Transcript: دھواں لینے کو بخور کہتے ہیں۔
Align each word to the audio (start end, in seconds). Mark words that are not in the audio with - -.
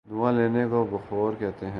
دھواں 0.09 0.33
لینے 0.33 0.65
کو 0.69 0.85
بخور 0.91 1.33
کہتے 1.39 1.65
ہیں۔ 1.65 1.69